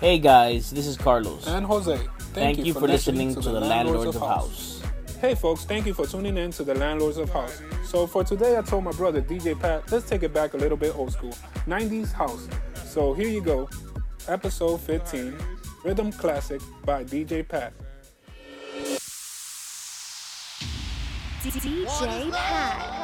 [0.00, 1.48] Hey guys, this is Carlos.
[1.48, 1.96] And Jose.
[1.96, 4.80] Thank, Thank you, for, listening, listening to, the, Landlords, of House.
[4.80, 5.16] House.
[5.20, 7.60] Hey folks, thank you for tuning in to the Landlords of House.
[7.82, 10.76] So for today, I told my brother DJ Pat, let's take it back a little
[10.76, 11.34] bit old school,
[11.66, 12.48] 90s house.
[12.84, 13.68] So here you go,
[14.28, 15.36] episode 15,
[15.84, 17.72] Rhythm Classic by DJ Pat.
[21.42, 22.97] DJ Pat.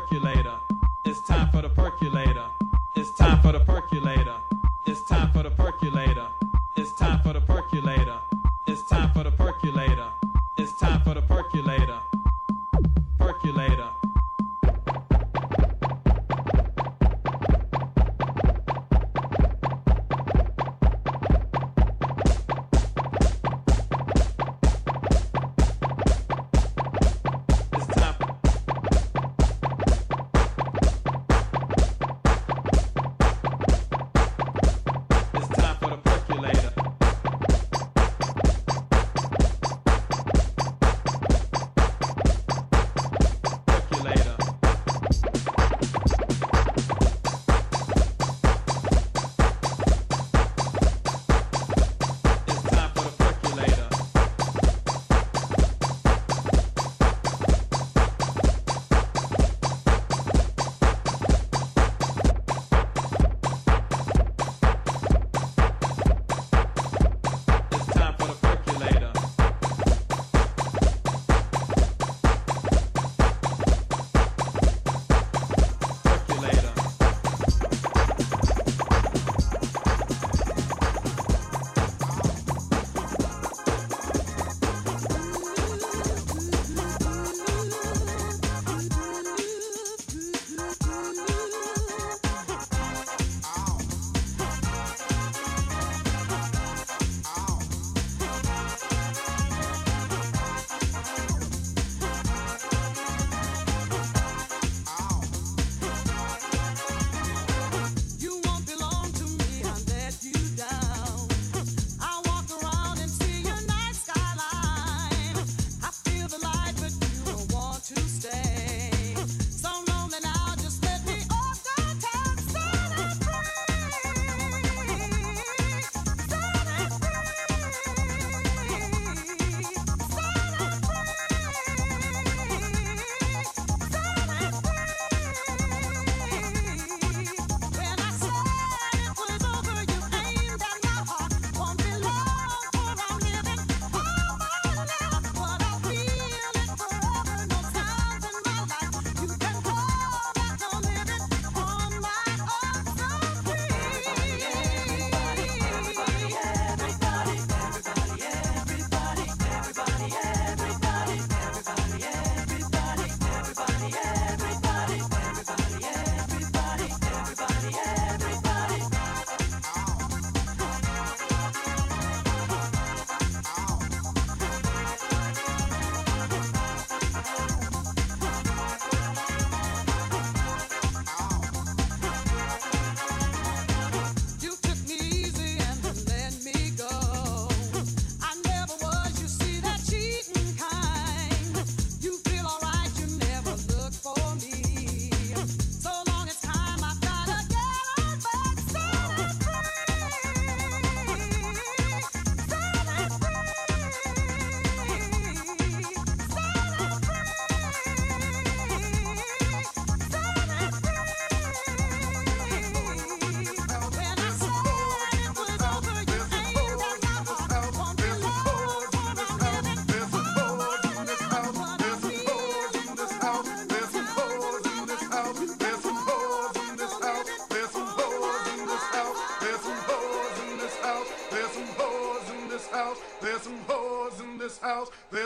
[0.00, 0.39] circulate.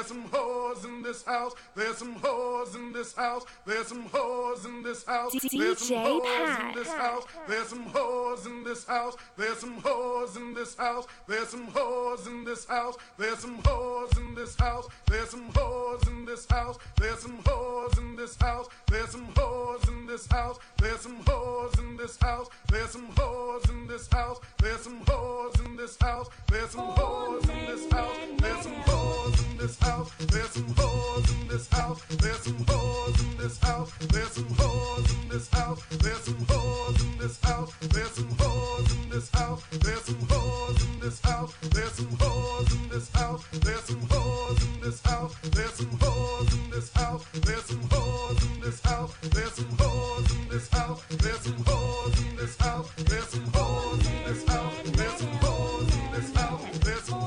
[0.05, 0.44] some hope
[1.35, 1.53] house.
[1.75, 3.45] There's some hoes in this house.
[3.67, 5.33] There's some hoes in this house.
[5.33, 7.25] There's some hoes in this house.
[7.49, 9.17] There's some hoes in this house.
[9.37, 11.07] There's some hoes in this house.
[11.27, 12.97] There's some hoes in this house.
[13.17, 14.87] There's some hoes in this house.
[15.07, 16.79] There's some hoes in this house.
[16.97, 18.69] There's some hoes in this house.
[18.87, 20.59] There's some hoes in this house.
[20.79, 22.49] There's some hoes in this house.
[22.69, 24.39] There's some hoes in this house.
[24.59, 25.09] There's some hoes in this house.
[25.09, 26.29] There's some hoes in this house.
[26.49, 28.17] There's some hoes in this house.
[28.39, 30.11] There's some hoes in this house.
[56.85, 57.24] There's some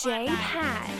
[0.00, 0.99] DJ Pat.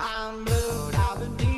[0.00, 1.57] I'm blue, I've been deep.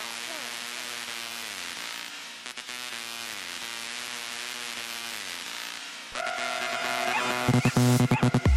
[7.51, 8.50] かっこいい。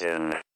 [0.00, 0.47] In.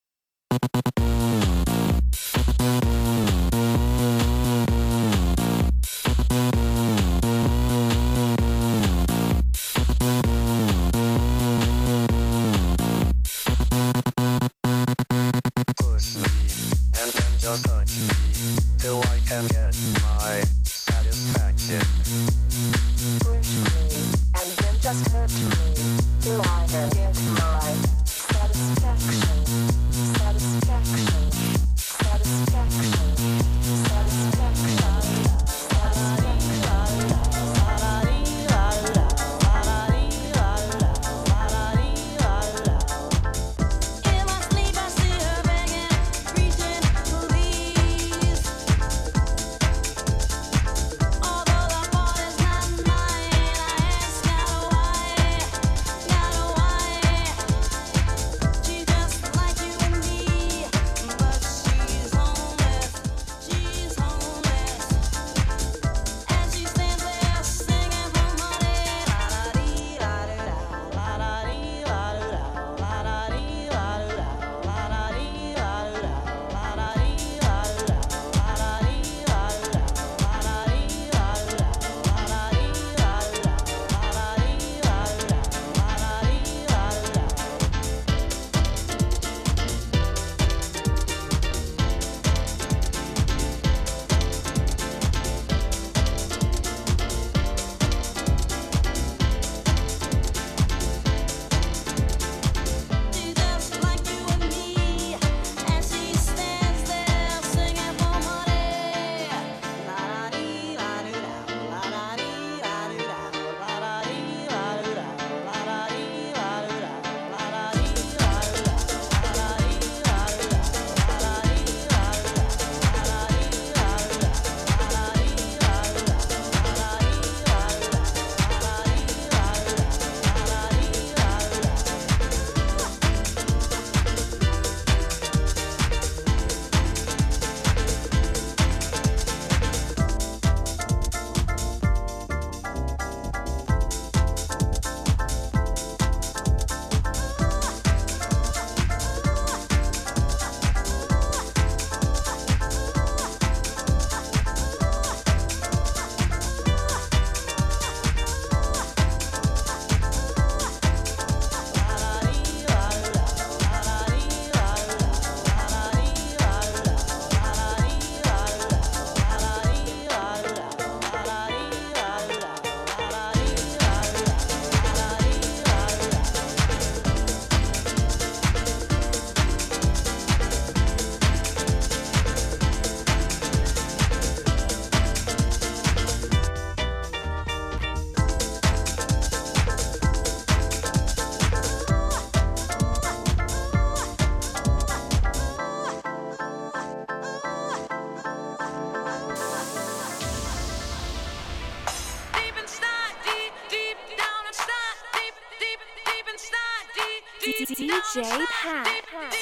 [207.67, 209.42] DJ Pat.